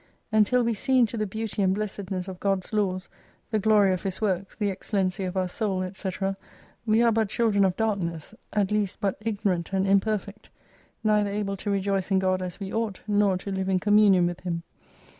And 0.31 0.47
till 0.47 0.63
we 0.63 0.73
see 0.73 0.97
into 0.97 1.15
the 1.15 1.27
beauty 1.27 1.61
and 1.61 1.75
blessedness 1.75 2.27
of 2.27 2.39
God's 2.39 2.73
Laws, 2.73 3.07
the 3.51 3.59
glory 3.59 3.93
of 3.93 4.01
His 4.01 4.19
works, 4.19 4.55
the 4.55 4.71
excellency 4.71 5.25
of 5.25 5.37
our 5.37 5.47
soul, 5.47 5.87
&c. 5.93 6.09
we 6.87 7.03
are 7.03 7.11
but 7.11 7.29
childrien 7.29 7.63
of 7.67 7.75
darkness, 7.77 8.33
at 8.51 8.71
least 8.71 8.97
but 8.99 9.15
ignorant 9.21 9.73
and 9.73 9.87
imperfect: 9.87 10.49
neither 11.03 11.29
able 11.29 11.55
to 11.57 11.69
rejoice 11.69 12.09
in 12.09 12.17
God 12.17 12.41
as 12.41 12.59
we 12.59 12.73
ought, 12.73 13.01
nor 13.07 13.37
to 13.37 13.51
live 13.51 13.69
in 13.69 13.79
com 13.79 13.95
munion 13.95 14.25
with 14.25 14.39
Him. 14.39 14.63